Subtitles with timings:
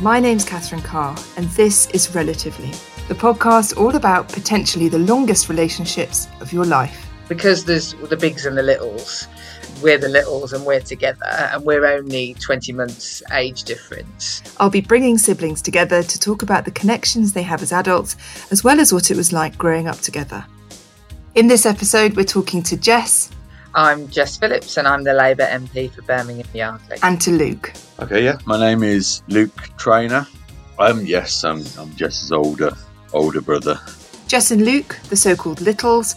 [0.00, 2.70] My name's Catherine Carr, and this is Relatively,
[3.08, 7.10] the podcast all about potentially the longest relationships of your life.
[7.28, 9.26] Because there's the bigs and the littles,
[9.82, 14.40] we're the littles and we're together, and we're only 20 months age difference.
[14.58, 18.14] I'll be bringing siblings together to talk about the connections they have as adults,
[18.52, 20.46] as well as what it was like growing up together.
[21.34, 23.32] In this episode, we're talking to Jess
[23.78, 26.96] I'm Jess Phillips, and I'm the Labour MP for Birmingham Yardley.
[27.04, 27.72] and to Luke.
[28.00, 28.36] Okay, yeah.
[28.44, 30.26] My name is Luke Trainer.
[30.80, 32.72] Um, yes, I'm, I'm Jess's older
[33.12, 33.78] older brother.
[34.26, 36.14] Jess and Luke, the so called Littles,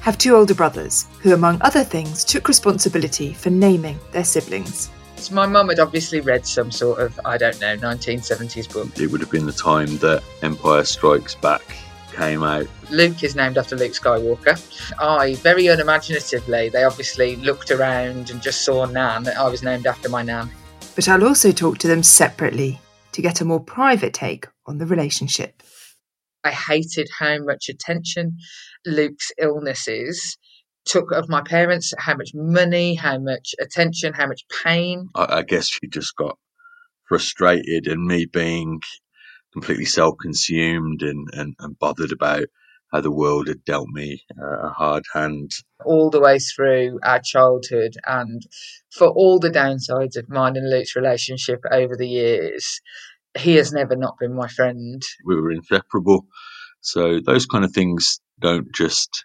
[0.00, 4.90] have two older brothers who, among other things, took responsibility for naming their siblings.
[5.14, 8.88] So my mum had obviously read some sort of, I don't know, 1970s book.
[8.98, 11.62] It would have been the time that Empire Strikes Back
[12.14, 12.66] came out.
[12.90, 14.58] Luke is named after Luke Skywalker.
[15.00, 19.28] I, very unimaginatively, they obviously looked around and just saw Nan.
[19.28, 20.50] I was named after my Nan.
[20.94, 22.80] But I'll also talk to them separately
[23.12, 25.62] to get a more private take on the relationship.
[26.44, 28.36] I hated how much attention
[28.86, 30.36] Luke's illnesses
[30.84, 35.08] took of my parents, how much money, how much attention, how much pain.
[35.14, 36.38] I, I guess she just got
[37.08, 38.80] frustrated, and me being
[39.54, 42.44] completely self-consumed and, and, and bothered about
[42.92, 45.50] how the world had dealt me uh, a hard hand.
[45.84, 48.42] all the way through our childhood and
[48.92, 52.80] for all the downsides of mine and Luke's relationship over the years,
[53.38, 55.02] he has never not been my friend.
[55.24, 56.26] We were inseparable,
[56.80, 59.24] so those kind of things don't just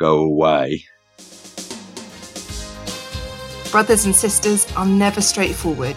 [0.00, 0.84] go away.
[3.70, 5.96] Brothers and sisters are never straightforward.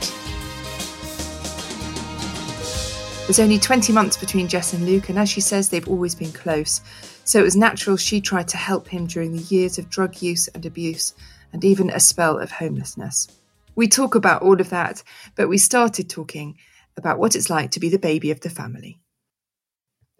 [3.29, 6.31] There's only 20 months between Jess and Luke, and as she says, they've always been
[6.31, 6.81] close.
[7.25, 10.47] So it was natural she tried to help him during the years of drug use
[10.47, 11.13] and abuse,
[11.53, 13.27] and even a spell of homelessness.
[13.75, 15.03] We talk about all of that,
[15.35, 16.57] but we started talking
[16.97, 18.99] about what it's like to be the baby of the family.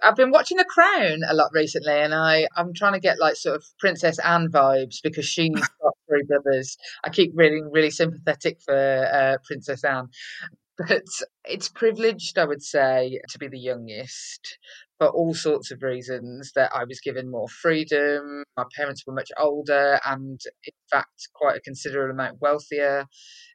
[0.03, 3.35] I've been watching The Crown a lot recently, and I I'm trying to get like
[3.35, 5.49] sort of Princess Anne vibes because she's
[5.81, 6.77] got three brothers.
[7.03, 10.09] I keep feeling really sympathetic for uh, Princess Anne,
[10.87, 11.03] but
[11.45, 14.57] it's privileged, I would say, to be the youngest
[14.97, 16.51] for all sorts of reasons.
[16.55, 18.43] That I was given more freedom.
[18.57, 23.05] My parents were much older, and in fact, quite a considerable amount wealthier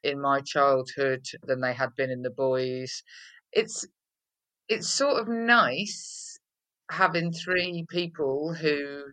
[0.02, 3.02] in my childhood than they had been in the boys.
[3.52, 3.86] It's
[4.68, 6.38] it's sort of nice
[6.90, 9.04] having three people who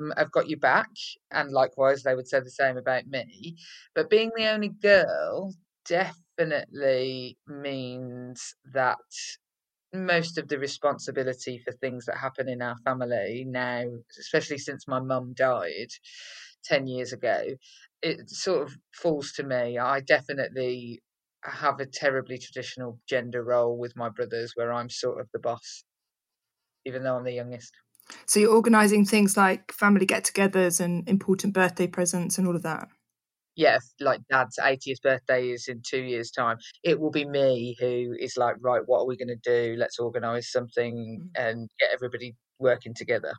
[0.00, 0.90] um, have got you back,
[1.30, 3.56] and likewise they would say the same about me.
[3.94, 5.54] But being the only girl
[5.86, 6.25] definitely
[7.46, 8.98] means that
[9.94, 13.84] most of the responsibility for things that happen in our family now,
[14.18, 15.88] especially since my mum died
[16.64, 17.44] 10 years ago,
[18.02, 19.78] it sort of falls to me.
[19.78, 21.00] I definitely
[21.44, 25.84] have a terribly traditional gender role with my brothers where I'm sort of the boss,
[26.84, 27.72] even though I'm the youngest.
[28.26, 32.62] So you're organising things like family get togethers and important birthday presents and all of
[32.62, 32.88] that.
[33.56, 38.14] Yeah, like dad's 80th birthday is in two years' time, it will be me who
[38.18, 39.76] is like, right, what are we going to do?
[39.78, 43.32] Let's organise something and get everybody working together.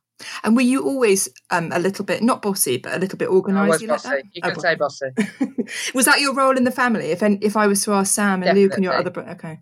[0.44, 3.82] And were you always um, a little bit, not bossy, but a little bit organised?
[3.82, 4.10] like bossy.
[4.10, 4.24] that?
[4.34, 5.08] You Oh, say bossy.
[5.94, 7.12] was that your role in the family?
[7.12, 9.36] If if I was to ask Sam and Luke and your other Definitely.
[9.36, 9.60] bro- okay,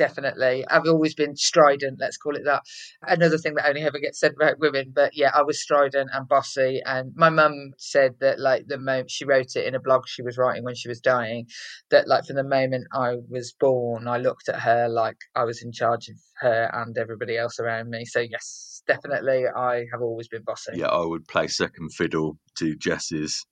[0.00, 0.64] Definitely.
[0.66, 2.62] I've always been strident, let's call it that.
[3.02, 6.26] Another thing that only ever gets said about women, but yeah, I was strident and
[6.26, 6.80] bossy.
[6.86, 10.22] And my mum said that, like, the moment she wrote it in a blog she
[10.22, 11.48] was writing when she was dying,
[11.90, 15.62] that, like, from the moment I was born, I looked at her like I was
[15.62, 18.06] in charge of her and everybody else around me.
[18.06, 20.72] So, yes, definitely, I have always been bossy.
[20.76, 23.44] Yeah, I would play second fiddle to Jess's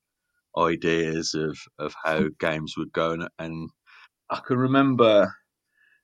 [0.57, 3.11] ideas of, of how games would go.
[3.11, 3.69] And, and
[4.31, 5.35] I can remember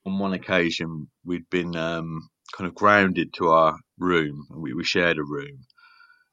[0.06, 4.84] on one occasion we'd been um, kind of grounded to our room, and we, we
[4.84, 5.66] shared a room.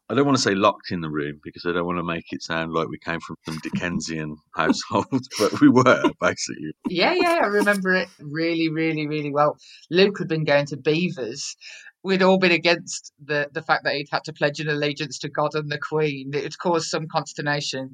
[0.09, 2.25] I don't want to say locked in the room because I don't want to make
[2.31, 6.73] it sound like we came from some Dickensian household, but we were basically.
[6.89, 9.57] Yeah, yeah, I remember it really, really, really well.
[9.89, 11.55] Luke had been going to Beavers
[12.03, 15.29] we'd all been against the the fact that he'd had to pledge an allegiance to
[15.29, 16.31] God and the Queen.
[16.33, 17.91] It had caused some consternation.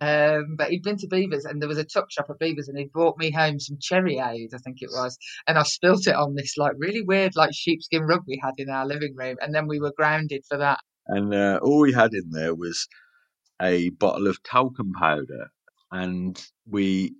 [0.00, 2.78] Um, but he'd been to Beavers and there was a tuck shop at Beavers and
[2.78, 5.16] he'd brought me home some cherry aid, I think it was.
[5.46, 8.68] And I spilt it on this like really weird like sheepskin rug we had in
[8.68, 9.36] our living room.
[9.40, 10.80] And then we were grounded for that.
[11.06, 12.86] And uh, all we had in there was
[13.60, 15.48] a bottle of talcum powder.
[15.90, 17.14] And we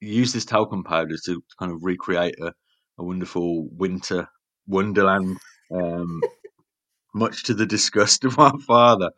[0.00, 2.52] used this talcum powder to kind of recreate a,
[2.98, 4.28] a wonderful winter
[4.66, 5.38] wonderland,
[5.72, 6.20] um,
[7.14, 9.10] much to the disgust of our father.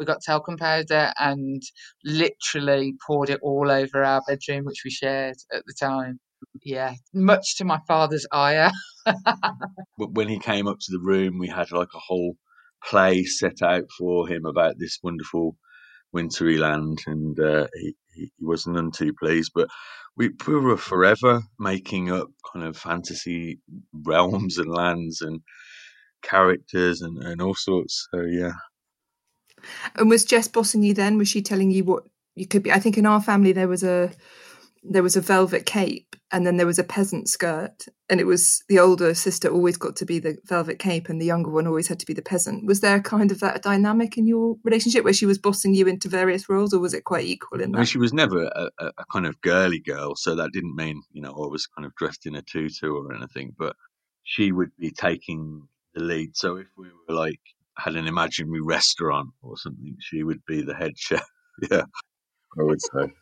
[0.00, 1.62] We got talcum powder and
[2.04, 6.18] literally poured it all over our bedroom, which we shared at the time.
[6.64, 8.70] Yeah, much to my father's ire.
[9.98, 12.36] When he came up to the room, we had like a whole
[12.82, 15.56] play set out for him about this wonderful
[16.12, 19.52] wintry land, and uh, he, he he was none too pleased.
[19.54, 19.68] But
[20.16, 23.60] we, we were forever making up kind of fantasy
[23.92, 25.40] realms and lands and
[26.22, 28.08] characters and, and all sorts.
[28.14, 28.52] So yeah,
[29.96, 31.18] And was Jess bossing you then?
[31.18, 32.04] Was she telling you what
[32.34, 32.72] you could be?
[32.72, 34.10] I think in our family there was a
[34.82, 38.62] there was a velvet cape and then there was a peasant skirt and it was
[38.68, 41.88] the older sister always got to be the velvet cape and the younger one always
[41.88, 45.12] had to be the peasant was there kind of that dynamic in your relationship where
[45.12, 47.72] she was bossing you into various roles or was it quite equal in I mean,
[47.80, 51.02] that she was never a, a, a kind of girly girl, so that didn't mean
[51.12, 53.54] you know I was kind of dressed in a tutu or anything.
[53.58, 53.76] But
[54.22, 56.36] she would be taking the lead.
[56.36, 57.40] So if we were like
[57.82, 61.26] had an imaginary restaurant or something, she would be the head chef.
[61.70, 61.82] yeah,
[62.58, 63.12] I would say.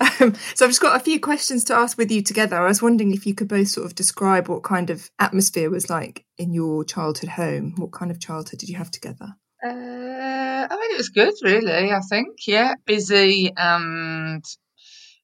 [0.00, 2.56] Um, so I've just got a few questions to ask with you together.
[2.56, 5.90] I was wondering if you could both sort of describe what kind of atmosphere was
[5.90, 7.74] like in your childhood home.
[7.76, 9.34] What kind of childhood did you have together?
[9.64, 11.90] Uh, I mean, it was good, really.
[11.90, 14.44] I think, yeah, busy and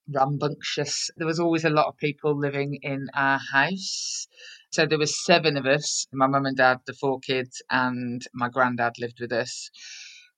[0.08, 1.11] rambunctious.
[1.17, 4.26] There was always a lot of people living in our house.
[4.75, 8.49] So there was seven of us: my mum and dad, the four kids, and my
[8.49, 9.71] granddad lived with us.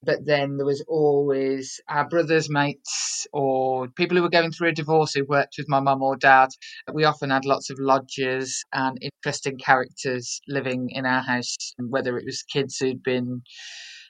[0.03, 4.73] But then there was always our brothers' mates or people who were going through a
[4.73, 6.51] divorce who worked with my mum or dad.
[6.93, 12.27] We often had lots of lodgers and interesting characters living in our house, whether it
[12.27, 13.41] was kids who'd been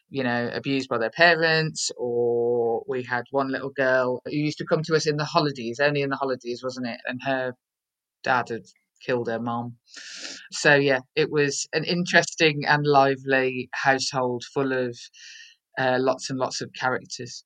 [0.08, 4.66] you know, abused by their parents, or we had one little girl who used to
[4.66, 7.00] come to us in the holidays, only in the holidays, wasn't it?
[7.06, 7.54] And her
[8.24, 8.62] dad had
[9.04, 9.76] killed her mom.
[10.52, 14.96] So, yeah, it was an interesting and lively household full of
[15.78, 17.44] uh, lots and lots of characters.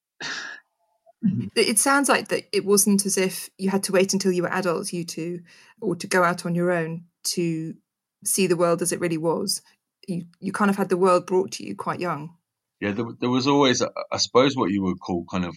[1.55, 4.53] It sounds like that it wasn't as if you had to wait until you were
[4.53, 5.41] adults, you two,
[5.81, 7.75] or to go out on your own to
[8.25, 9.61] see the world as it really was.
[10.09, 12.37] You you kind of had the world brought to you quite young.
[12.81, 15.55] Yeah, there, there was always, I suppose, what you would call kind of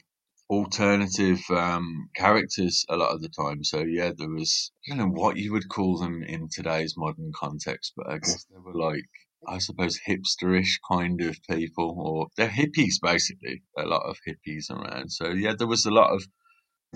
[0.54, 3.64] alternative um, characters a lot of the time.
[3.64, 7.32] So yeah, there was, I don't know what you would call them in today's modern
[7.36, 9.06] context, but I guess they were like,
[9.48, 13.64] I suppose, hipsterish kind of people, or they're hippies basically.
[13.78, 15.12] A lot of hippies around.
[15.12, 16.24] So yeah, there was a lot of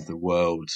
[0.06, 0.70] the world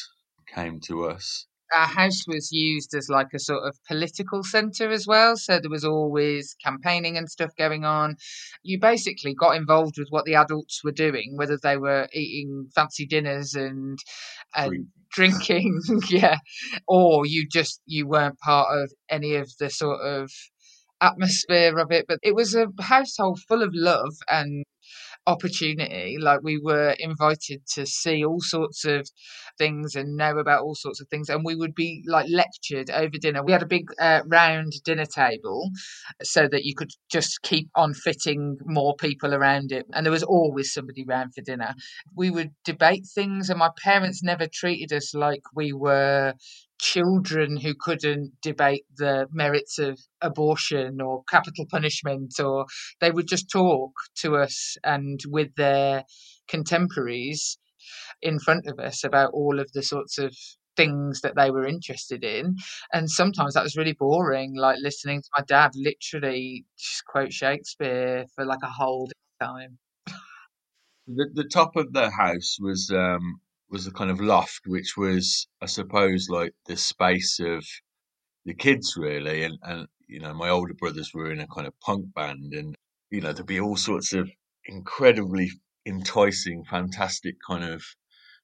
[0.54, 1.48] came to us.
[1.76, 5.38] Our house was used as like a sort of political centre as well.
[5.38, 8.16] So there was always campaigning and stuff going on.
[8.64, 13.06] You basically got involved with what the adults were doing, whether they were eating fancy
[13.06, 14.00] dinners and
[14.56, 15.80] and drinking,
[16.10, 16.38] yeah,
[16.88, 20.32] or you just you weren't part of any of the sort of
[21.02, 22.06] atmosphere of it.
[22.08, 24.66] But it was a household full of love and
[25.28, 26.18] opportunity.
[26.20, 29.08] Like we were invited to see all sorts of
[29.58, 33.18] things and know about all sorts of things, and we would be like lectured over
[33.20, 33.44] dinner.
[33.44, 35.70] We had a big uh, round dinner table
[36.24, 40.24] so that you could just keep on fitting more people around it, and there was
[40.24, 41.74] always somebody round for dinner.
[42.16, 46.34] We would debate things, and my parents never treated us like we were
[46.82, 52.66] children who couldn't debate the merits of abortion or capital punishment or
[53.00, 56.04] they would just talk to us and with their
[56.48, 57.60] contemporaries
[58.22, 60.36] in front of us about all of the sorts of
[60.76, 62.56] things that they were interested in.
[62.92, 68.26] And sometimes that was really boring like listening to my dad literally just quote shakespeare
[68.36, 69.08] for like a whole
[69.40, 69.78] time.
[71.08, 75.48] The, the top of the house was um, was a kind of loft, which was,
[75.62, 77.66] I suppose, like the space of
[78.46, 79.44] the kids, really.
[79.44, 82.76] And, and you know, my older brothers were in a kind of punk band, and
[83.10, 84.30] you know, there'd be all sorts of
[84.66, 85.50] incredibly
[85.86, 87.84] enticing, fantastic kind of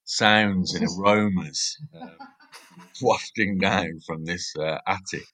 [0.05, 2.17] sounds and aromas um,
[3.01, 5.27] wafting down from this uh, attic.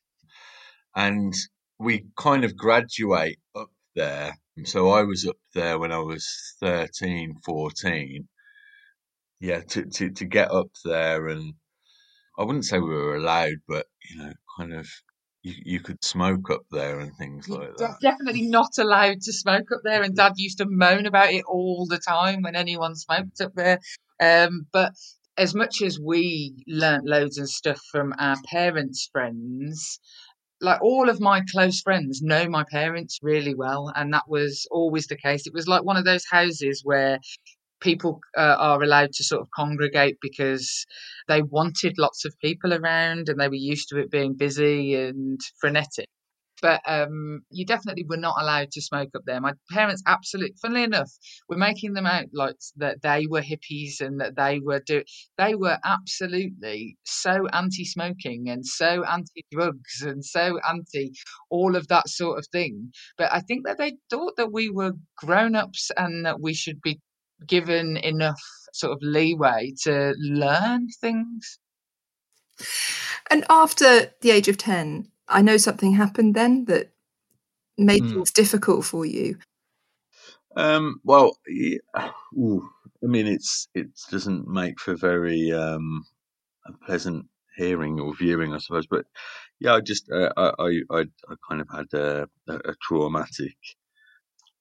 [0.95, 1.33] And
[1.79, 4.33] we kind of graduate up there.
[4.65, 6.27] So I was up there when I was
[6.59, 8.27] 13, 14.
[9.43, 11.55] Yeah, to, to, to get up there and
[12.39, 14.87] I wouldn't say we were allowed, but you know, kind of
[15.41, 17.97] you, you could smoke up there and things like that.
[18.01, 21.85] Definitely not allowed to smoke up there, and Dad used to moan about it all
[21.89, 23.79] the time when anyone smoked up there.
[24.21, 24.93] Um, but
[25.37, 29.99] as much as we learnt loads of stuff from our parents' friends,
[30.61, 35.07] like all of my close friends know my parents really well, and that was always
[35.07, 35.45] the case.
[35.47, 37.19] It was like one of those houses where
[37.83, 40.85] people uh, are allowed to sort of congregate because
[41.27, 45.39] they wanted lots of people around and they were used to it being busy and
[45.59, 46.07] frenetic.
[46.61, 49.41] But um, you definitely were not allowed to smoke up there.
[49.41, 51.11] My parents, absolutely, funnily enough,
[51.49, 55.03] were making them out like that they were hippies and that they were do.
[55.37, 61.11] They were absolutely so anti-smoking and so anti-drugs and so anti
[61.49, 62.93] all of that sort of thing.
[63.17, 67.01] But I think that they thought that we were grown-ups and that we should be
[67.47, 68.41] given enough
[68.73, 71.59] sort of leeway to learn things.
[73.29, 76.91] And after the age of 10, I know something happened then that
[77.77, 78.09] made mm.
[78.09, 79.37] things difficult for you.
[80.55, 81.77] Um, well, yeah,
[82.37, 82.69] ooh,
[83.03, 86.05] I mean, it's it doesn't make for very um,
[86.85, 88.85] pleasant hearing or viewing, I suppose.
[88.87, 89.05] But
[89.59, 93.55] yeah, I just uh, I, I I kind of had a, a traumatic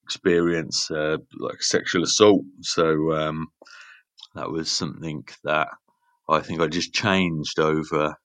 [0.03, 2.43] experience uh, like sexual assault.
[2.61, 3.47] So um,
[4.35, 5.69] that was something that
[6.29, 8.15] I think I just changed over.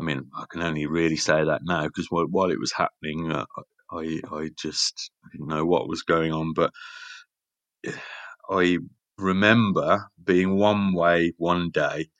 [0.00, 3.32] I mean, I can only really say that now because while, while, it was happening,
[3.32, 3.46] uh,
[3.92, 6.52] I I just didn't know what was going on.
[6.54, 6.72] But
[8.50, 8.78] I
[9.18, 12.10] remember being one way one day,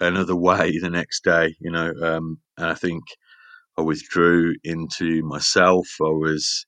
[0.00, 1.54] another way the next day.
[1.60, 3.04] You know, um, and I think
[3.78, 5.88] I withdrew into myself.
[6.00, 6.66] I was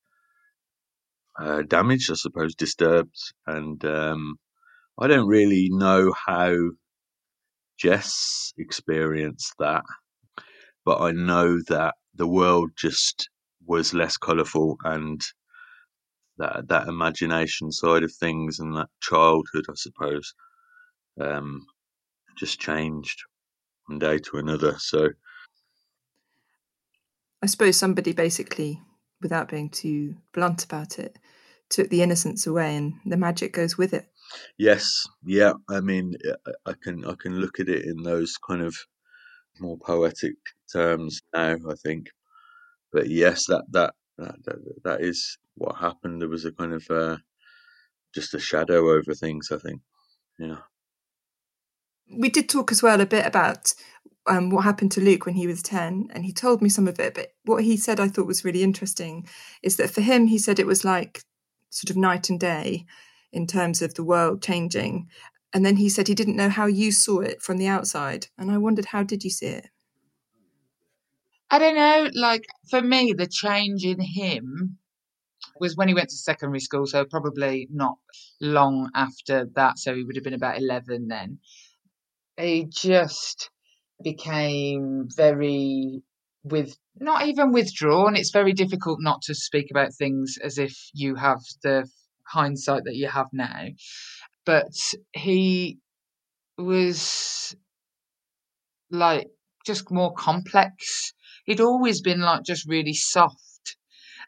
[1.38, 3.16] uh, damaged, I suppose, disturbed,
[3.46, 4.36] and um,
[4.98, 6.54] I don't really know how
[7.78, 9.84] Jess experienced that,
[10.84, 13.28] but I know that the world just
[13.66, 15.20] was less colourful and
[16.38, 20.34] that that imagination side of things and that childhood, I suppose,
[21.20, 21.66] um,
[22.38, 23.22] just changed
[23.86, 24.76] one day to another.
[24.78, 25.10] So,
[27.42, 28.80] I suppose somebody basically
[29.20, 31.18] without being too blunt about it,
[31.68, 34.06] took the innocence away and the magic goes with it.
[34.58, 35.52] Yes, yeah.
[35.68, 36.14] I mean,
[36.64, 38.76] I can I can look at it in those kind of
[39.60, 40.36] more poetic
[40.72, 41.56] terms now.
[41.70, 42.08] I think,
[42.92, 44.36] but yes, that that that
[44.84, 46.20] that is what happened.
[46.20, 47.16] There was a kind of uh,
[48.14, 49.50] just a shadow over things.
[49.52, 49.80] I think,
[50.38, 50.58] yeah.
[52.10, 53.74] We did talk as well a bit about
[54.28, 56.98] um, what happened to Luke when he was 10, and he told me some of
[56.98, 57.14] it.
[57.14, 59.26] But what he said I thought was really interesting
[59.62, 61.22] is that for him, he said it was like
[61.70, 62.86] sort of night and day
[63.32, 65.08] in terms of the world changing.
[65.52, 68.26] And then he said he didn't know how you saw it from the outside.
[68.38, 69.68] And I wondered, how did you see it?
[71.50, 72.10] I don't know.
[72.14, 74.78] Like for me, the change in him
[75.60, 76.86] was when he went to secondary school.
[76.86, 77.98] So probably not
[78.40, 79.78] long after that.
[79.78, 81.38] So he would have been about 11 then.
[82.36, 83.50] He just
[84.02, 86.02] became very
[86.44, 88.16] with not even withdrawn.
[88.16, 91.88] It's very difficult not to speak about things as if you have the
[92.26, 93.66] hindsight that you have now.
[94.44, 94.72] But
[95.12, 95.78] he
[96.56, 97.56] was
[98.90, 99.28] like
[99.66, 101.12] just more complex.
[101.44, 103.40] He'd always been like just really soft.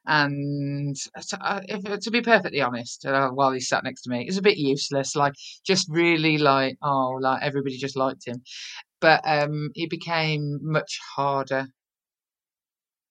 [0.06, 0.96] And
[1.28, 4.28] to, uh, if, to be perfectly honest, uh, while he sat next to me, it
[4.28, 5.14] was a bit useless.
[5.14, 5.34] Like,
[5.66, 8.42] just really like, oh, like everybody just liked him
[9.00, 11.68] but um, it became much harder.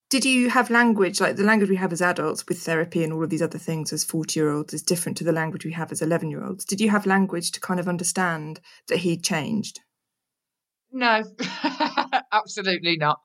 [0.09, 3.25] Did you have language like the language we have as adults with therapy and all
[3.25, 5.91] of these other things as 40 year olds is different to the language we have
[5.91, 6.63] as 11 year olds?
[6.63, 9.81] Did you have language to kind of understand that he'd changed?
[10.91, 11.23] No,
[12.31, 13.19] absolutely not.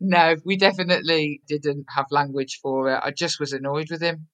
[0.00, 3.00] No, we definitely didn't have language for it.
[3.02, 4.28] I just was annoyed with him.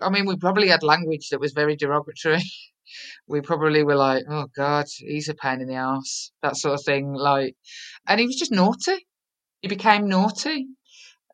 [0.00, 2.42] I mean, we probably had language that was very derogatory.
[3.26, 6.84] we probably were like, oh God, he's a pain in the ass, that sort of
[6.84, 7.12] thing.
[7.12, 7.54] Like,
[8.06, 9.06] and he was just naughty.
[9.62, 10.66] He became naughty.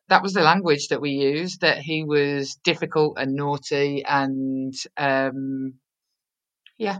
[0.09, 1.61] That was the language that we used.
[1.61, 5.75] That he was difficult and naughty, and um,
[6.77, 6.99] yeah.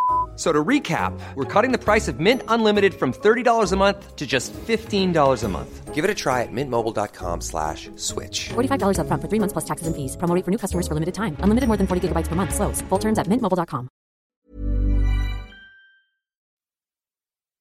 [0.41, 4.25] So to recap, we're cutting the price of Mint Unlimited from $30 a month to
[4.25, 5.93] just $15 a month.
[5.93, 8.49] Give it a try at mintmobile.com slash switch.
[8.49, 10.17] $45 up front for three months plus taxes and fees.
[10.17, 11.37] Promo for new customers for limited time.
[11.41, 12.55] Unlimited more than 40 gigabytes per month.
[12.55, 12.81] Slows.
[12.89, 13.87] Full terms at mintmobile.com.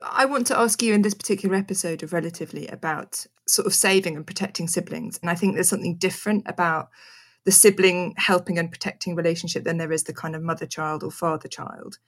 [0.01, 4.17] I want to ask you in this particular episode of Relatively about sort of saving
[4.17, 5.19] and protecting siblings.
[5.21, 6.89] And I think there's something different about
[7.45, 11.11] the sibling helping and protecting relationship than there is the kind of mother child or
[11.11, 11.99] father child.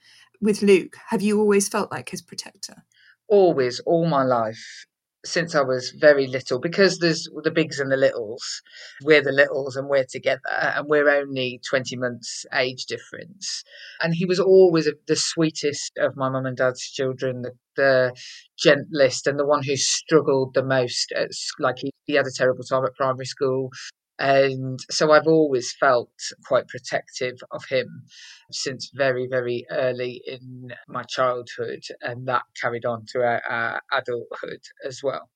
[0.41, 2.85] With Luke, have you always felt like his protector?
[3.29, 4.87] Always, all my life
[5.25, 8.63] since I was very little because there's the bigs and the littles.
[9.03, 13.63] We're the littles and we're together, and we're only 20 months age difference.
[14.03, 18.13] And he was always the sweetest of my mum and dad's children, the, the
[18.59, 21.13] gentlest, and the one who struggled the most.
[21.13, 23.71] At, like he, he had a terrible time at primary school.
[24.19, 26.13] And so I've always felt
[26.47, 28.05] quite protective of him
[28.51, 31.83] since very, very early in my childhood.
[32.01, 35.31] And that carried on to our, our adulthood as well.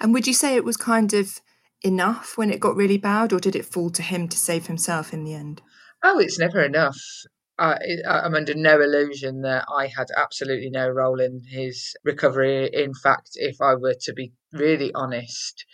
[0.00, 1.40] And would you say it was kind of
[1.82, 5.12] enough when it got really bad, or did it fall to him to save himself
[5.12, 5.62] in the end?
[6.02, 6.98] Oh, it's never enough.
[7.58, 12.70] I, am under no illusion that I had absolutely no role in his recovery.
[12.72, 15.66] In fact, if I were to be really honest,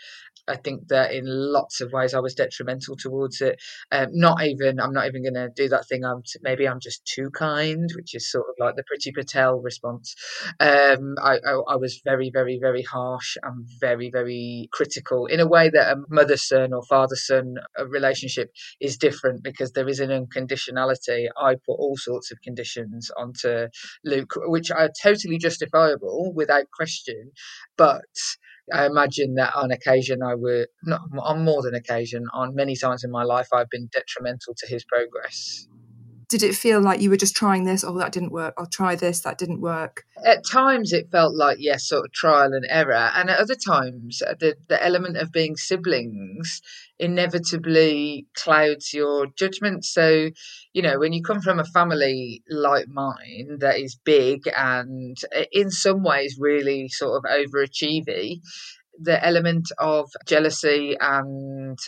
[0.49, 3.61] I think that in lots of ways I was detrimental towards it.
[3.91, 6.05] Um, not even I'm not even going to do that thing.
[6.05, 9.61] I'm t- maybe I'm just too kind, which is sort of like the Priti Patel
[9.61, 10.15] response.
[10.61, 15.47] Um, I, I, I was very very very harsh and very very critical in a
[15.47, 18.51] way that a mother son or father son uh, relationship
[18.81, 21.27] is different because there is an unconditionality.
[21.37, 23.69] I put all sorts of conditions onto
[24.05, 27.33] Luke, which are totally justifiable without question,
[27.77, 28.05] but
[28.73, 33.05] I imagine that on occasion I would, not on more than occasion, on many times
[33.05, 35.69] in my life, I've been detrimental to his progress.
[36.29, 37.85] Did it feel like you were just trying this?
[37.85, 38.55] Oh, that didn't work.
[38.59, 39.21] I'll try this.
[39.21, 40.05] That didn't work.
[40.25, 44.23] At times, it felt like yes, sort of trial and error, and at other times,
[44.23, 46.61] uh, the the element of being siblings
[46.99, 49.85] inevitably clouds your judgment.
[49.85, 50.31] So,
[50.73, 55.45] you know, when you come from a family like mine that is big and uh,
[55.53, 58.41] in some ways really sort of overachieving,
[58.99, 61.79] the element of jealousy and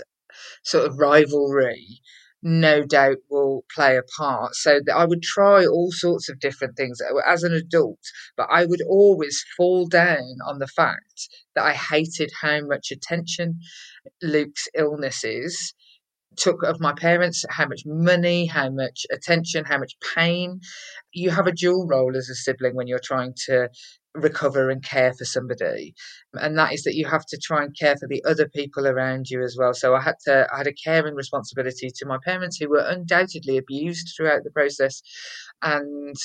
[0.62, 2.00] sort of rivalry
[2.42, 4.54] no doubt will play a part.
[4.54, 8.00] So I would try all sorts of different things uh, as an adult,
[8.36, 13.60] but I would always fall down on the fact that I hated how much attention
[14.22, 15.74] Luke's illnesses
[16.38, 20.60] took of my parents, how much money, how much attention, how much pain.
[21.12, 23.68] You have a dual role as a sibling when you're trying to
[24.14, 25.94] recover and care for somebody.
[26.34, 29.26] And that is that you have to try and care for the other people around
[29.30, 29.74] you as well.
[29.74, 33.58] So i had to i had a caring responsibility to my parents who were undoubtedly
[33.58, 35.02] abused throughout the process.
[35.62, 36.16] And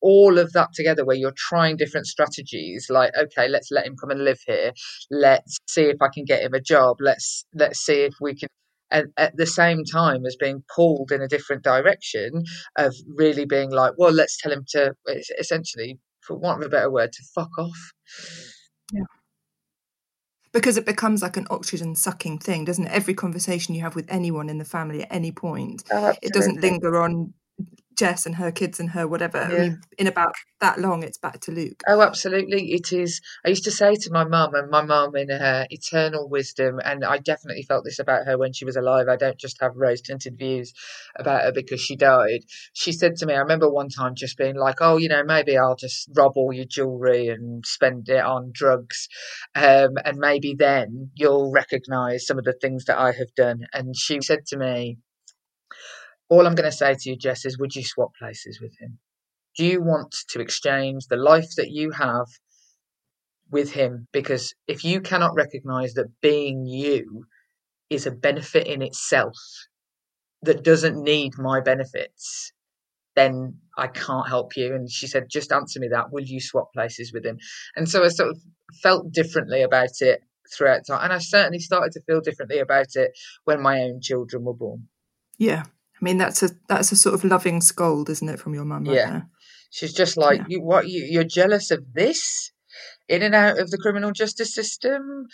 [0.00, 4.10] all of that together where you're trying different strategies like okay let's let him come
[4.10, 4.72] and live here.
[5.10, 6.96] Let's see if i can get him a job.
[7.00, 8.48] Let's let's see if we can
[8.92, 12.44] and at the same time as being pulled in a different direction
[12.76, 14.94] of really being like well let's tell him to
[15.38, 17.92] essentially for want of a better word, to fuck off.
[18.92, 19.02] Yeah.
[20.52, 22.92] Because it becomes like an oxygen sucking thing, doesn't it?
[22.92, 26.60] Every conversation you have with anyone in the family at any point, oh, it doesn't
[26.60, 27.32] linger on
[27.96, 29.38] Jess and her kids and her whatever.
[29.50, 29.56] Yeah.
[29.56, 31.82] I mean, in about that long, it's back to Luke.
[31.86, 33.20] Oh, absolutely, it is.
[33.44, 37.04] I used to say to my mum, and my mum, in her eternal wisdom, and
[37.04, 39.06] I definitely felt this about her when she was alive.
[39.08, 40.72] I don't just have rose tinted views
[41.16, 42.40] about her because she died.
[42.72, 45.56] She said to me, I remember one time just being like, "Oh, you know, maybe
[45.56, 49.08] I'll just rob all your jewelry and spend it on drugs,
[49.54, 53.96] um, and maybe then you'll recognise some of the things that I have done." And
[53.96, 54.98] she said to me,
[56.32, 58.98] all I'm going to say to you, Jess, is would you swap places with him?
[59.54, 62.26] Do you want to exchange the life that you have
[63.50, 64.08] with him?
[64.12, 67.26] Because if you cannot recognize that being you
[67.90, 69.36] is a benefit in itself
[70.40, 72.54] that doesn't need my benefits,
[73.14, 74.74] then I can't help you.
[74.74, 76.12] And she said, just answer me that.
[76.12, 77.36] Will you swap places with him?
[77.76, 78.38] And so I sort of
[78.82, 80.22] felt differently about it
[80.56, 81.04] throughout time.
[81.04, 83.10] And I certainly started to feel differently about it
[83.44, 84.88] when my own children were born.
[85.36, 85.64] Yeah.
[86.02, 88.84] I mean, that's a that's a sort of loving scold, isn't it, from your mum?
[88.84, 89.28] Right yeah, there?
[89.70, 90.46] she's just like yeah.
[90.48, 90.60] you.
[90.60, 91.06] What you?
[91.08, 92.50] You're jealous of this?
[93.08, 95.26] In and out of the criminal justice system,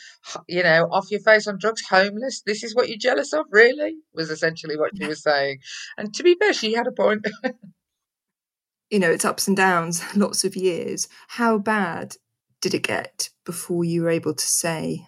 [0.49, 2.43] you know, off your face on drugs, homeless.
[2.45, 3.95] This is what you're jealous of, really?
[4.13, 5.59] Was essentially what she was saying.
[5.97, 7.27] And to be fair, she had a point.
[8.91, 11.09] you know, it's ups and downs, lots of years.
[11.29, 12.17] How bad
[12.61, 15.07] did it get before you were able to say,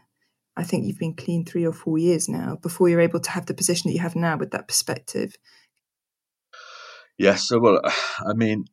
[0.57, 3.47] I think you've been clean three or four years now before you're able to have
[3.47, 5.35] the position that you have now with that perspective.
[7.19, 7.81] Yes, so well,
[8.27, 8.65] I mean,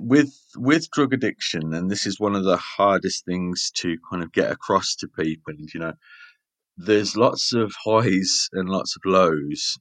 [0.00, 4.32] with with drug addiction, and this is one of the hardest things to kind of
[4.32, 5.54] get across to people.
[5.56, 5.92] You know,
[6.76, 9.78] there's lots of highs and lots of lows,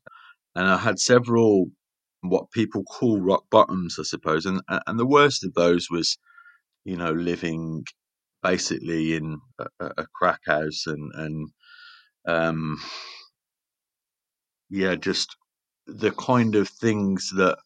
[0.56, 1.68] and I had several
[2.22, 6.18] what people call rock bottoms, I suppose, and and the worst of those was
[6.88, 7.84] you know, living
[8.52, 11.50] basically in a, a crack house and and
[12.28, 12.78] um,
[14.70, 15.36] yeah, just
[15.88, 17.58] the kind of things that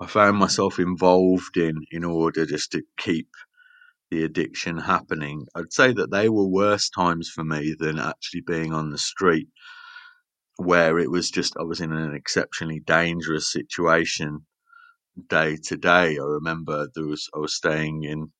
[0.00, 3.28] I found myself involved in in order just to keep
[4.10, 5.46] the addiction happening.
[5.54, 9.48] I'd say that they were worse times for me than actually being on the street,
[10.56, 14.46] where it was just I was in an exceptionally dangerous situation
[15.28, 16.18] day to day.
[16.18, 18.32] I remember there was I was staying in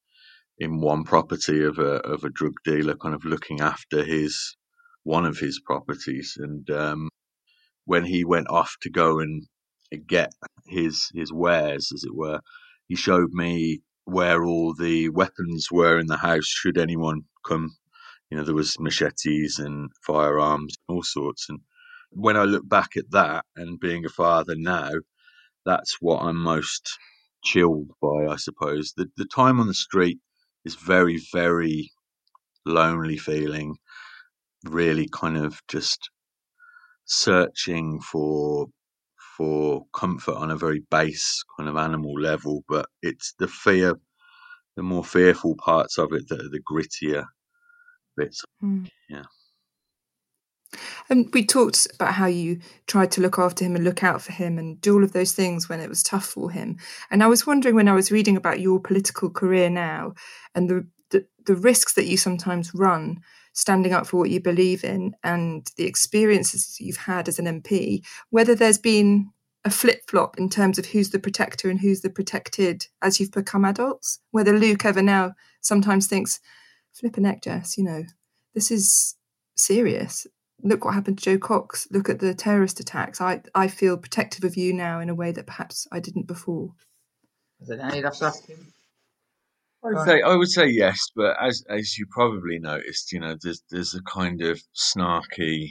[0.58, 4.56] in one property of a of a drug dealer, kind of looking after his
[5.04, 7.08] one of his properties, and um,
[7.84, 9.44] when he went off to go and
[10.06, 10.32] get
[10.66, 12.40] his his wares, as it were,
[12.88, 16.46] he showed me where all the weapons were in the house.
[16.46, 17.76] Should anyone come,
[18.30, 21.46] you know, there was machetes and firearms, and all sorts.
[21.48, 21.60] And
[22.10, 24.90] when I look back at that, and being a father now,
[25.64, 26.98] that's what I'm most
[27.44, 28.92] chilled by, I suppose.
[28.96, 30.18] The the time on the street
[30.68, 31.90] is very, very
[32.66, 33.76] lonely feeling,
[34.64, 36.10] really kind of just
[37.06, 38.66] searching for
[39.36, 43.94] for comfort on a very base kind of animal level, but it's the fear,
[44.76, 47.24] the more fearful parts of it that are the grittier
[48.16, 48.44] bits.
[48.62, 48.88] Mm.
[49.08, 49.24] Yeah.
[51.08, 54.32] And we talked about how you tried to look after him and look out for
[54.32, 56.76] him and do all of those things when it was tough for him.
[57.10, 60.14] And I was wondering when I was reading about your political career now
[60.54, 63.20] and the the, the risks that you sometimes run
[63.52, 68.04] standing up for what you believe in and the experiences you've had as an MP,
[68.30, 69.30] whether there's been
[69.64, 73.32] a flip flop in terms of who's the protector and who's the protected as you've
[73.32, 74.20] become adults.
[74.30, 76.40] Whether Luke ever now sometimes thinks,
[76.92, 78.04] flip a neck, Jess, you know,
[78.54, 79.16] this is
[79.56, 80.26] serious.
[80.62, 81.86] Look what happened to Jo Cox.
[81.90, 83.20] Look at the terrorist attacks.
[83.20, 86.72] I, I feel protective of you now in a way that perhaps I didn't before.
[87.62, 87.94] I don't know.
[87.94, 88.72] You'd to ask him.
[89.84, 93.36] I would say I would say yes, but as as you probably noticed, you know,
[93.40, 95.70] there's there's a kind of snarky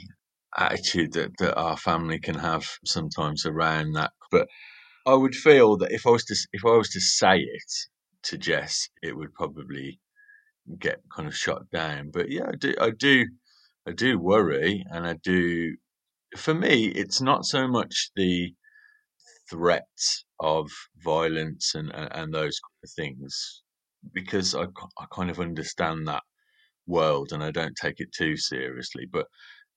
[0.56, 4.12] attitude that, that our family can have sometimes around that.
[4.30, 4.48] But
[5.06, 7.72] I would feel that if I was to if I was to say it
[8.24, 10.00] to Jess, it would probably
[10.78, 12.10] get kind of shot down.
[12.10, 13.26] But yeah, I do I do
[13.88, 15.76] I do worry, and I do.
[16.36, 18.54] For me, it's not so much the
[19.50, 23.62] threats of violence and and, those kind of things
[24.12, 24.64] because I,
[24.98, 26.22] I kind of understand that
[26.86, 29.06] world and I don't take it too seriously.
[29.10, 29.26] But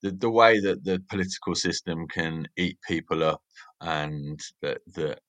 [0.02, 3.42] the, the way that the political system can eat people up
[3.80, 5.20] and that that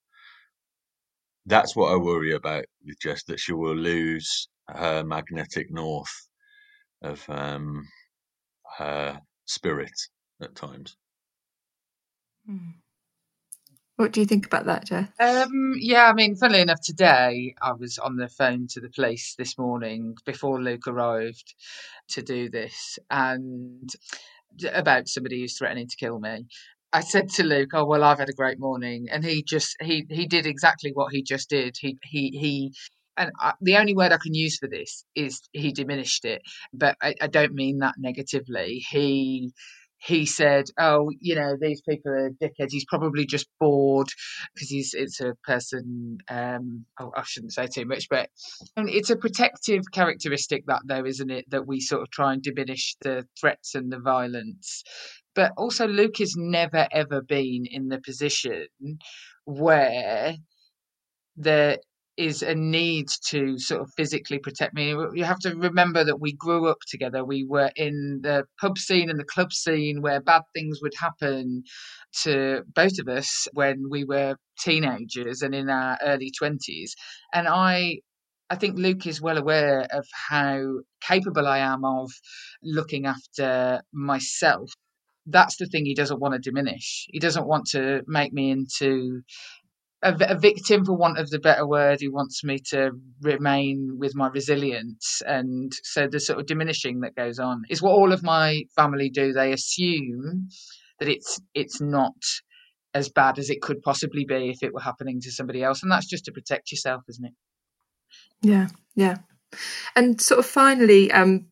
[1.46, 6.28] that's what I worry about with Jess that she will lose her magnetic north
[7.02, 7.84] of um,
[8.78, 9.92] her spirit
[10.40, 10.96] at times.
[12.48, 12.74] Mm.
[13.96, 15.08] What do you think about that, Jess?
[15.20, 19.34] Um, yeah, I mean, funnily enough, today I was on the phone to the police
[19.36, 21.54] this morning before Luke arrived
[22.08, 23.88] to do this, and
[24.72, 26.46] about somebody who's threatening to kill me.
[26.92, 30.06] I said to Luke, "Oh well, I've had a great morning," and he just he
[30.10, 31.76] he did exactly what he just did.
[31.78, 32.72] He he he.
[33.16, 36.96] And I, the only word I can use for this is he diminished it, but
[37.02, 38.84] I, I don't mean that negatively.
[38.90, 39.52] He
[40.04, 42.72] he said, "Oh, you know, these people are dickheads.
[42.72, 44.08] He's probably just bored
[44.54, 46.18] because he's it's a person.
[46.28, 48.28] Um, oh, I shouldn't say too much, but
[48.76, 51.48] it's a protective characteristic that though, isn't it?
[51.50, 54.82] That we sort of try and diminish the threats and the violence.
[55.34, 58.66] But also, Luke has never ever been in the position
[59.44, 60.34] where
[61.36, 61.78] there
[62.16, 64.90] is a need to sort of physically protect me.
[64.90, 67.24] You have to remember that we grew up together.
[67.24, 71.64] We were in the pub scene and the club scene where bad things would happen
[72.22, 76.90] to both of us when we were teenagers and in our early 20s.
[77.32, 77.98] And I
[78.50, 82.10] I think Luke is well aware of how capable I am of
[82.62, 84.70] looking after myself.
[85.24, 87.06] That's the thing he doesn't want to diminish.
[87.10, 89.22] He doesn't want to make me into
[90.02, 94.14] a, a, victim, for want of the better word, who wants me to remain with
[94.14, 95.22] my resilience.
[95.26, 99.10] And so the sort of diminishing that goes on is what all of my family
[99.10, 99.32] do.
[99.32, 100.48] They assume
[100.98, 102.14] that it's it's not
[102.94, 105.90] as bad as it could possibly be if it were happening to somebody else, and
[105.90, 107.34] that's just to protect yourself, isn't it?
[108.42, 109.18] Yeah, yeah.
[109.94, 111.46] And sort of finally, um,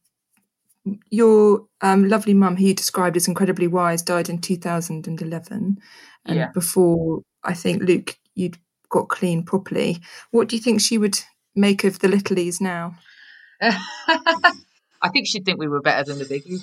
[1.10, 5.78] your um, lovely mum, who you described as incredibly wise, died in 2011.
[6.26, 6.48] And yeah.
[6.52, 10.00] before, I think, Luke, you'd got clean properly.
[10.31, 11.18] What do you think she would
[11.55, 12.96] make of the littlies now?
[13.61, 16.62] I think she'd think we were better than the biggies.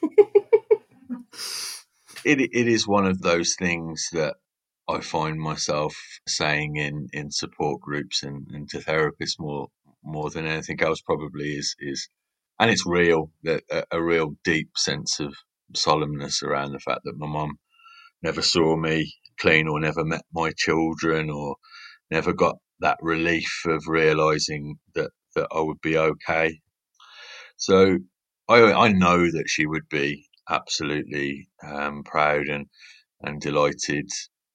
[2.24, 4.36] it it is one of those things that
[4.88, 5.94] I find myself
[6.26, 9.68] saying in, in support groups and, and to therapists more
[10.02, 12.08] more than anything else probably is is
[12.58, 15.34] and it's real that a, a, real deep sense of
[15.74, 17.58] solemnness around the fact that my mum
[18.22, 21.56] never saw me clean or never met my children or
[22.10, 26.60] never got that relief of realizing that that I would be okay.
[27.58, 27.98] So
[28.48, 32.66] I I know that she would be absolutely um, proud and
[33.22, 34.08] and delighted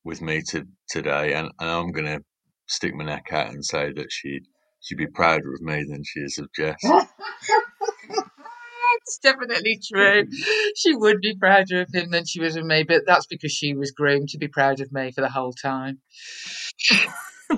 [0.03, 2.21] with me to, today, and, and I'm going to
[2.67, 4.41] stick my neck out and say that she
[4.81, 6.77] she'd be prouder of me than she is of Jess.
[9.05, 10.27] it's definitely true.
[10.75, 13.73] She would be prouder of him than she was of me, but that's because she
[13.73, 15.99] was groomed to be proud of me for the whole time.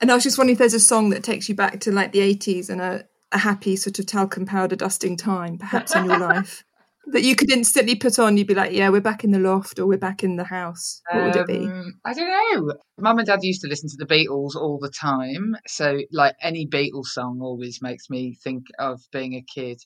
[0.00, 2.12] and I was just wondering if there's a song that takes you back to like
[2.12, 6.18] the 80s and a, a happy sort of talcum powder dusting time, perhaps in your
[6.18, 6.64] life
[7.08, 9.78] that you could instantly put on, you'd be like, yeah, we're back in the loft
[9.78, 11.00] or we're back in the house?
[11.10, 11.66] What would it be?
[11.66, 12.74] Um, I don't know.
[12.98, 15.56] Mum and Dad used to listen to the Beatles all the time.
[15.66, 19.78] So, like, any Beatles song always makes me think of being a kid.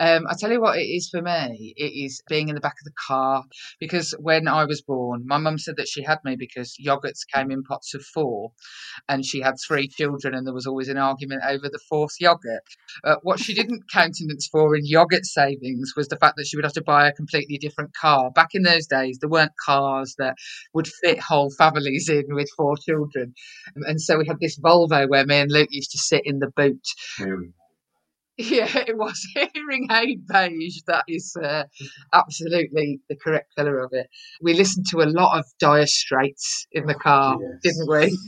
[0.00, 2.76] Um, I tell you what it is for me it is being in the back
[2.80, 3.44] of the car.
[3.80, 7.50] Because when I was born, my mum said that she had me because yogurts came
[7.50, 8.52] in pots of four
[9.08, 12.62] and she had three children and there was always an argument over the fourth yogurt.
[13.02, 16.63] Uh, what she didn't countenance for in yogurt savings was the fact that she would
[16.64, 18.30] have to buy a completely different car.
[18.30, 20.36] Back in those days, there weren't cars that
[20.72, 23.34] would fit whole families in with four children.
[23.74, 26.50] And so we had this Volvo where me and Luke used to sit in the
[26.54, 26.86] boot.
[28.36, 29.24] Yeah, it was
[29.54, 30.80] hearing aid beige.
[30.88, 31.64] That is uh,
[32.12, 34.08] absolutely the correct colour of it.
[34.42, 37.60] We listened to a lot of Dire Straits in the car, yes.
[37.62, 38.18] didn't we?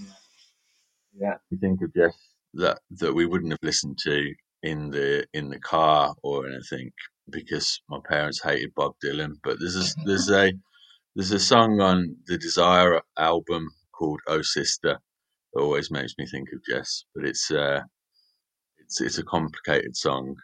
[1.18, 2.14] Yeah, you think of Jeff
[2.54, 6.92] that that we wouldn't have listened to in the in the car or anything
[7.30, 9.34] because my parents hated Bob Dylan.
[9.42, 10.52] But there's a there's a
[11.14, 14.98] there's a song on the Desire album called "Oh Sister"
[15.52, 17.04] that always makes me think of Jess.
[17.14, 17.80] But it's uh,
[18.78, 20.36] it's it's a complicated song.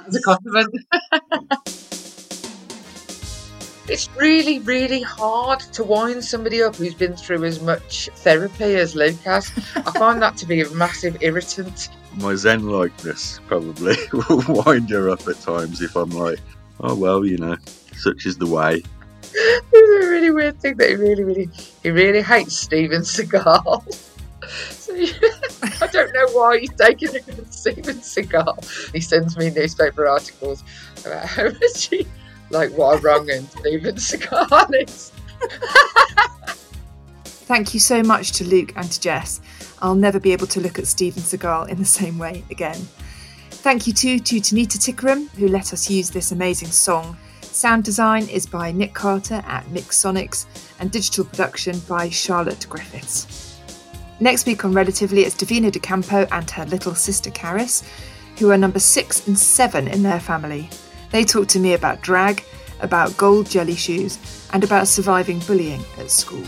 [0.00, 0.74] That's a compliment.
[3.88, 8.94] it's really, really hard to wind somebody up who's been through as much therapy as
[8.94, 9.50] Lucas.
[9.76, 11.88] I find that to be a massive irritant.
[12.16, 16.40] My Zen likeness probably will wind her up at times if I'm like,
[16.80, 17.56] oh well, you know,
[17.96, 18.82] such is the way.
[19.22, 21.50] It's a really weird thing that he really, really,
[21.82, 23.82] he really hates Steven Seagal.
[24.70, 24.94] so
[25.82, 28.92] I don't know why he's taking against Steven Seagal.
[28.92, 30.62] He sends me newspaper articles
[31.04, 32.06] about how much he,
[32.50, 35.12] like, what a wrong and Steven Seagal is.
[37.46, 39.40] Thank you so much to Luke and to Jess.
[39.80, 42.86] I'll never be able to look at Steven Seagal in the same way again.
[43.50, 47.16] Thank you too to Tanita Tikaram, who let us use this amazing song
[47.56, 50.44] Sound design is by Nick Carter at Mixsonics,
[50.78, 53.58] and digital production by Charlotte Griffiths.
[54.20, 57.82] Next week on Relatively, it's Davina De Campo and her little sister Caris,
[58.38, 60.68] who are number six and seven in their family.
[61.12, 62.44] They talk to me about drag,
[62.80, 64.18] about gold jelly shoes,
[64.52, 66.44] and about surviving bullying at school.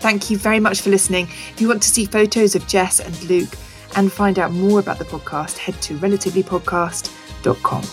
[0.00, 1.28] Thank you very much for listening.
[1.52, 3.54] If you want to see photos of Jess and Luke
[3.96, 7.84] and find out more about the podcast, head to relativelypodcast.com.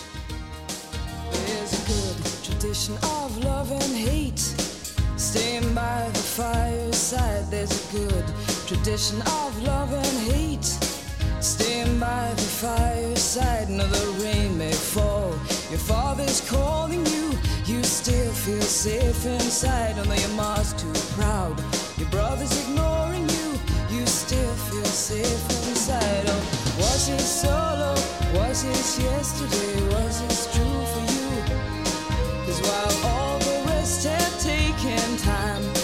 [5.18, 8.24] Staying by the fireside, there's a good
[8.66, 10.64] tradition of love and hate.
[11.40, 15.30] Stand by the fireside, another rain may fall.
[15.70, 17.32] Your father's calling you,
[18.48, 21.54] feel safe inside, although your mom's too proud.
[21.98, 23.48] Your brother's ignoring you,
[23.90, 26.24] you still feel safe inside.
[26.26, 27.92] Oh, was it solo?
[28.38, 29.74] Was it yesterday?
[29.92, 31.28] Was it true for you?
[32.46, 35.77] Cause while all the rest have taken time.